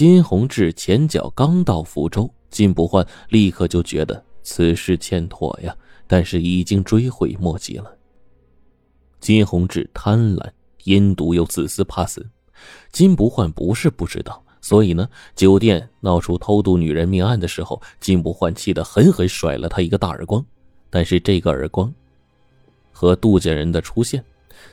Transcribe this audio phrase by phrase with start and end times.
[0.00, 5.76] 金弘志前脚刚到福州，金不换立刻就觉得此事欠妥呀，
[6.06, 7.94] 但是已经追悔莫及了。
[9.20, 10.50] 金弘志贪婪、
[10.84, 12.26] 阴毒又自私怕死，
[12.90, 20.42] 金不换不是不知道，所以呢，酒店闹出偷渡女人命案的时候，金不换气得狠狠甩了他一个大耳光。
[20.88, 21.92] 但是这个耳光，
[22.90, 24.24] 和杜家人的出现，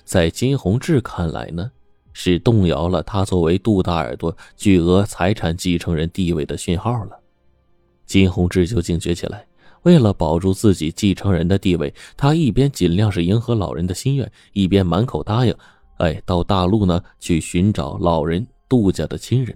[0.06, 1.70] 在金弘志看来呢，
[2.20, 7.12] 是动摇了他作为杜大耳朵巨额财产继承人地位的讯号了。
[8.08, 9.46] 金宏志就警觉起来，
[9.84, 15.56] 为了保住自己继承人的地位，他一边尽量是迎合老人的心愿，一边满口答应，
[15.98, 19.56] 哎，到大陆呢去寻找老人杜家的亲人。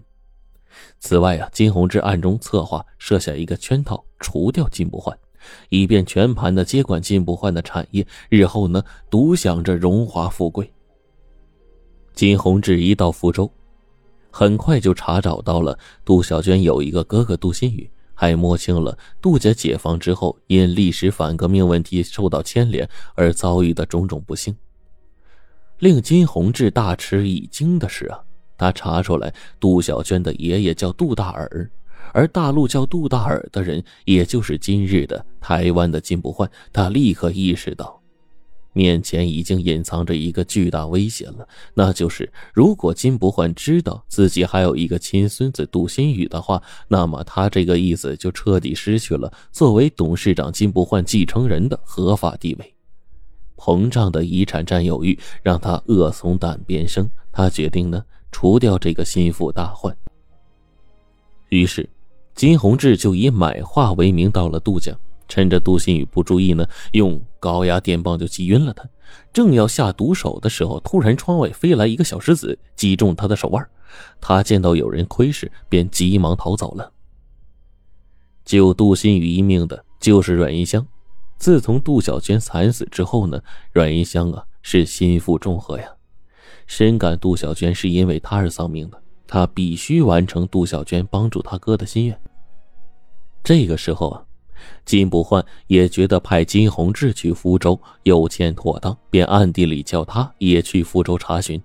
[1.00, 5.18] 此外啊，金宏志暗中策划设下一个圈套，除掉金不换。
[5.70, 10.72] 以便全盘的接管金不换的产业，日后呢独享着荣华富贵。
[12.14, 13.52] 金弘志一到福州，
[14.30, 24.56] 很快就查找到了杜小娟有一个哥哥杜新宇，还摸清了杜家解放之后因历史反革命问题受到牵连而遭遇的种种不幸。
[25.80, 28.20] 令金弘志大吃一惊的是啊，
[28.58, 31.70] 他查出来杜小娟的爷爷叫杜大耳。
[32.14, 36.50] 而大陆叫杜大耳的人，也就是今日的台湾的金不换。
[36.74, 38.01] 他立刻意识到，
[38.74, 52.74] 面前已经隐藏着一个巨大危险了，那就是如果金不换知道自己还有一个亲孙子杜新宇的话，那么他这个意思就彻底失去了作为董事长金不换继承人的合法地位。
[53.58, 59.96] 膨胀的遗产占有欲让他恶从胆边生，他决定呢，除掉这个心腹大患。
[61.50, 61.90] 于是。
[62.34, 64.98] 金宏志就以买画为名到了杜家，
[65.32, 68.84] 趁着杜新宇不注意呢，用高压电棒就击晕了他。
[69.32, 73.66] 正要下毒手的时候，突然窗外飞来一个小石子，击中他的手腕。
[74.20, 76.92] 他见到有人窥视，便急忙逃走了。
[78.44, 80.86] 救杜新宇一命的就是阮银香。
[81.38, 83.42] 自从杜小娟惨死之后呢，
[83.72, 85.88] 阮银香啊是心腹重荷呀，
[86.68, 89.02] 深感杜小娟是因为他而丧命的。
[89.26, 92.20] 他必须完成杜小娟帮助他哥的心愿。
[93.42, 94.22] 这个时候啊，
[94.86, 101.62] 金不换也觉得派金宏志去福州有欠妥当，便暗地里叫他也去福州查询。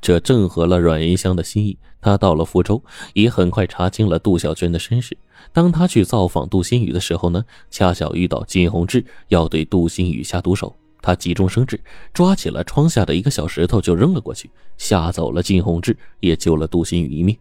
[0.00, 1.76] 这正合了阮银香的心意。
[2.00, 2.80] 他到了福州，
[3.12, 5.18] 也很快查清了杜小娟的身世。
[5.52, 10.72] 当他去造访杜新宇的时候呢，恰巧遇到金宏志要对杜新宇下毒手。
[11.02, 11.80] 他急中生智，
[12.12, 17.36] 抓起了窗下的一个小石头就扔了过去，吓走了金宏志，也救了杜新宇一命。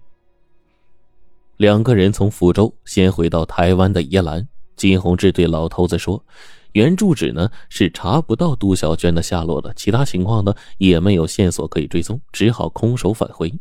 [1.58, 4.48] 两个人从福州先回到台湾的宜兰，
[4.78, 6.24] 金宏志对老头子说
[6.72, 13.54] ：“原住址呢是查不到杜小娟的下落的，其他情况呢也没有线索可以追踪，只好空手返回。”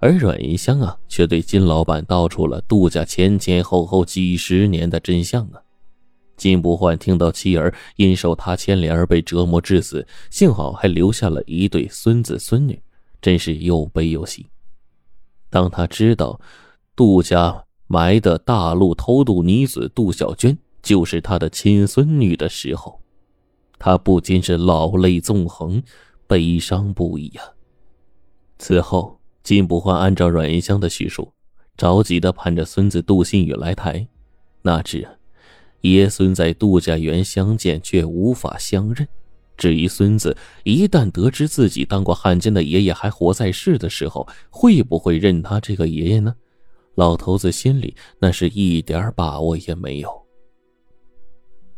[0.00, 5.62] 而阮银香啊，却对金老板道出了杜家前前后后几十年的真相啊。
[6.36, 12.82] 金不换听到妻儿因受他牵连而被折磨致死，幸好还留下了一对孙子孙女，
[13.22, 14.44] 真是又悲又喜。
[15.48, 16.38] 当他知道
[16.96, 23.00] 杜家埋的大陆偷渡女子杜小娟就是他的亲孙女的时候，
[23.78, 25.82] 他不禁是老泪纵横，
[26.26, 27.42] 悲伤不已呀。
[28.58, 31.32] 此后，金不换按照阮云香的叙述，
[31.76, 34.06] 着急的盼着孙子杜新宇来台，
[34.62, 35.12] 哪知啊。
[35.82, 39.06] 爷孙在杜家园相见，却无法相认。
[39.56, 46.34] 至于孙子，一旦得知自己当过汉奸的爷爷还活在世的时候，会不会认他这个爷爷呢？
[46.94, 50.10] 老头子心里那是一点把握也没有。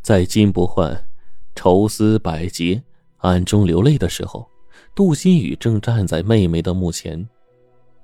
[0.01, 1.07] 在金不换
[1.55, 2.81] 愁思百结、
[3.17, 4.47] 暗中流泪的时候，
[4.95, 7.27] 杜新宇正站在妹妹的墓前，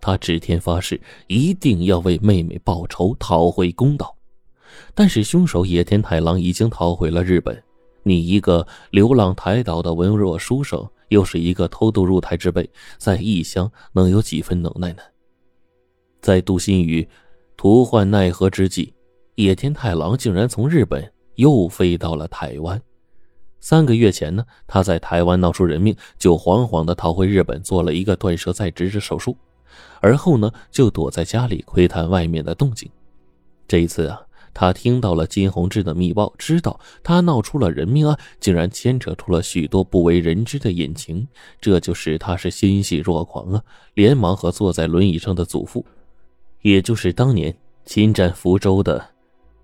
[0.02, 4.13] 他指天发誓，一定要为妹妹报仇，讨回公道。
[4.96, 7.63] 但是凶手野田太郎已经逃回了日本，
[8.02, 15.03] 你一个流浪台岛的文弱书生，又是一个偷渡入台之辈，在异乡能有几分能耐呢？
[16.23, 17.06] 在杜新宇
[17.58, 18.93] 徒患奈何之际，
[19.35, 22.81] 野田太郎竟然从日本又飞到了台湾。
[23.59, 29.35] 三个月前呢，他在台湾闹出人命，就惶惶的逃回日本，做了一个断舌再植的手术，
[29.99, 32.90] 而后呢，就躲在家里窥探外面的动静。
[33.67, 34.22] 这一次啊。
[34.55, 41.28] 他听到了金宏志的密报，知道他闹出了人命案，竟然牵扯出了许多不为人知的隐情，
[41.59, 43.64] 这就使他是欣喜若狂啊！
[43.96, 45.84] 连忙和坐在轮椅上的祖父，
[46.63, 47.55] 也就是当年
[47.85, 49.09] 侵占福州的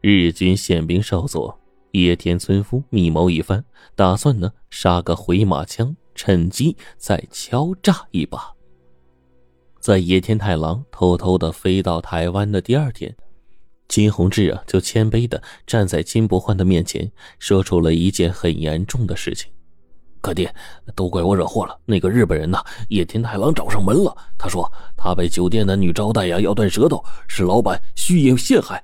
[0.01, 1.59] 日军宪兵少佐
[1.91, 3.63] 野田村夫密谋一番，
[3.95, 8.53] 打算呢杀个回马枪，趁机再敲诈一把。
[9.79, 13.15] 在野田太郎偷偷的飞到台湾的第二天，
[13.87, 17.09] 金宏志啊就谦卑的站在金不换的面前，
[17.39, 19.49] 说出了一件很严重的事情。
[20.21, 20.53] 可爹，
[20.95, 21.77] 都怪我惹祸了。
[21.85, 24.15] 那个日本人呐，野田太郎找上门了。
[24.37, 28.83] 他说他被酒店的女招待呀咬断舌头，是老板蓄意陷害。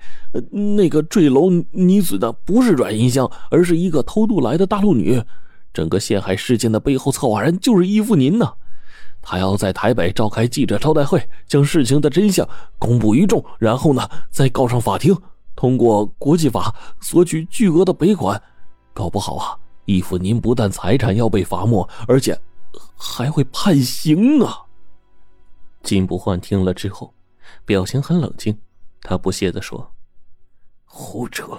[0.50, 5.22] 那个坠楼溺死的不是阮银香，而是一个偷渡来的大陆女。
[5.74, 8.54] 整个陷害事件的背后策划人就是义父您呐。
[9.22, 12.48] 他要在台北召开记者招待会，将事情的真相
[12.80, 15.18] 公布于众，然后呢再告上法庭，
[15.56, 18.42] 通过国际法索取巨额的赔款。
[18.94, 19.58] 搞不好啊。
[19.86, 22.40] 义父，您不但财产要被罚没，而且
[22.98, 24.66] 还会判刑啊！
[25.84, 27.14] 金不换听了之后，
[27.66, 28.58] 表情很冷静，
[29.02, 29.92] 他不屑地说
[30.86, 31.58] ：“胡扯！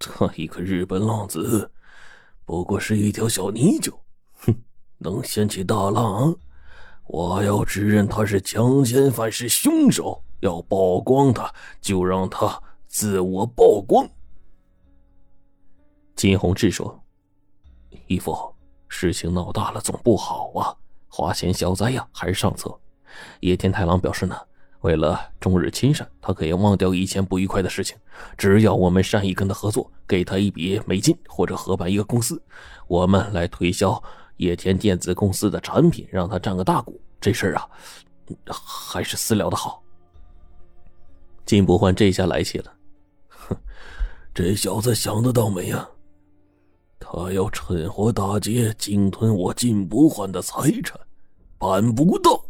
[0.00, 1.70] 他一个日本浪子，
[2.44, 3.92] 不过是一条小泥鳅，
[4.32, 4.54] 哼，
[4.98, 6.34] 能掀起大浪？
[7.06, 14.08] 我要指认他是强奸犯，是凶手，要曝光他，就让他自我曝光。”
[16.16, 17.01] 金宏志说。
[18.06, 18.54] 义父，
[18.88, 20.76] 事情闹大了总不好啊，
[21.08, 22.78] 花钱消灾呀，还是上策。
[23.40, 24.36] 野田太郎表示呢，
[24.80, 27.96] 为了中日亲善，他可以忘掉以前不愉快的事情，
[28.36, 32.42] 只要我们善意跟他合作，给他一笔美金或者合办一个公司，
[32.86, 34.02] 我们来推销
[34.36, 37.00] 野田电子公司的产品，让他占个大股。
[37.20, 37.68] 这事儿啊，
[38.50, 39.82] 还是私聊的好。
[41.44, 42.72] 金不换这下来气了，
[43.28, 43.56] 哼，
[44.32, 45.88] 这小子想得倒美呀！
[47.02, 50.98] 他要趁火打劫，鲸吞我金不换的财产，
[51.58, 52.44] 办不到。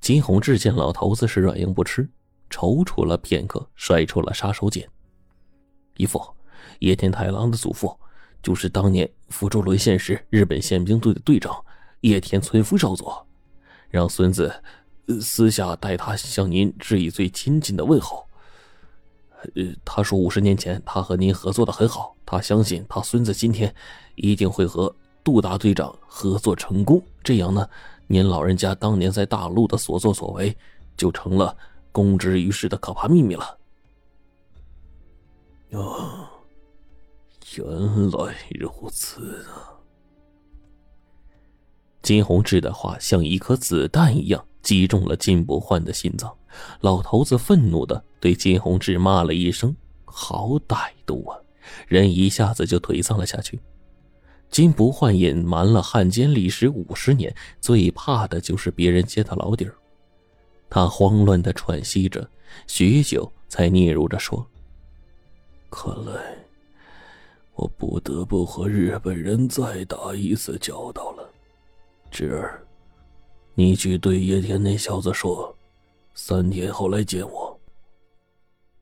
[0.00, 2.08] 金宏志见老头子是软硬不吃，
[2.50, 4.86] 踌躇了片刻，甩出了杀手锏。
[5.96, 6.22] 义父，
[6.78, 7.98] 野田太郎的祖父
[8.42, 11.64] 就是当年福州沦陷时日本宪兵队的队长
[12.02, 13.26] 野田村夫少佐，
[13.90, 14.62] 让孙子
[15.20, 18.27] 私下代他向您致以最亲近的问候。
[19.54, 23.74] 呃，他说五十年前他和您合作的很好，他相信他孙子今天
[24.16, 27.02] 一定会和杜大队长合作成功。
[27.22, 27.68] 这样呢，
[28.06, 30.56] 您老人家当年在大陆的所作所为
[30.96, 31.56] 就成了
[31.92, 33.58] 公之于世的可怕秘密了。
[35.72, 36.30] 啊，
[37.56, 37.66] 原
[38.10, 39.76] 来如此啊！
[42.00, 46.34] 金宏志的话像一颗子弹一样击中了金不换的心脏。
[46.80, 49.74] 老头子愤怒的对金宏志骂了一声
[50.04, 51.38] ：“好歹毒啊！”
[51.86, 53.60] 人一下子就颓丧了下去。
[54.50, 59.74] 金不换隐瞒了汉奸历史五十年，最怕的就是别人揭他老底儿。
[60.70, 62.26] 他慌乱的喘息着，
[62.66, 64.46] 许久才嗫嚅着说
[65.70, 66.12] ：“看来
[67.54, 71.28] 我不得不和日本人再打一次交道了。
[72.10, 72.62] 侄儿，
[73.54, 75.54] 你去对叶天那小子说。”
[76.14, 77.47] 三天后来见我。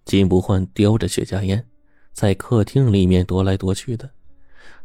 [0.06, 1.67] 金不换叼着雪茄烟，
[2.12, 4.08] 在客厅里面踱来踱去的。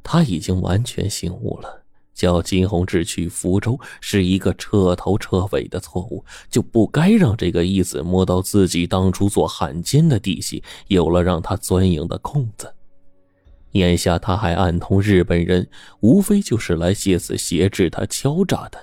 [0.03, 1.83] 他已经完全醒悟了，
[2.15, 12.73] 叫金宏志去福州是一个彻头彻尾的错误，就不该让这个义子摸到自己当初做汉奸的底细，有了让他钻营的空子。
[13.73, 15.69] 眼下他还暗通日本人，
[15.99, 18.81] 无非就是来借此挟制他、敲诈他。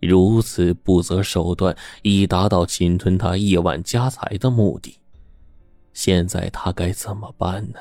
[0.00, 4.98] 如此不择手段，以达到侵吞他亿万家财的目的。
[5.94, 7.78] 现在他该怎么办呢？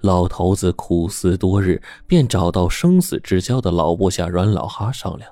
[0.00, 5.30] 老头子苦思多日，便找到生死之交的老部下阮老哈商量。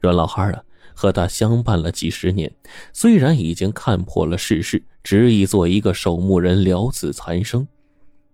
[0.00, 0.62] 阮老哈啊，
[0.94, 2.52] 和他相伴了几十年，
[2.92, 7.66] 虽然已经看破了世事，执意做一个守墓人，了此残生。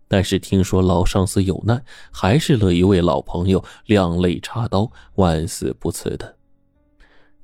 [0.09, 6.37] 但是听说老上司有难，还是乐意为老朋友两肋插刀，万死不辞的。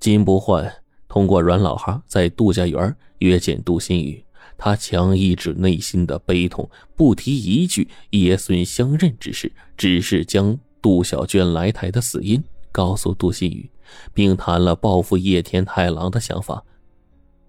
[0.01, 0.71] 金不换
[1.09, 4.23] 通过阮老哈在杜家园约见杜新宇，
[4.59, 13.71] 他强抑制内心的悲痛，不提一句爷孙相认之事，只是将杜小娟来台的死因告诉杜新宇，
[14.13, 16.63] 并谈了报复叶天太郎的想法。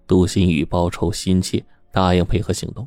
[0.06, 2.86] 杜新宇报仇心切，答应配合行动。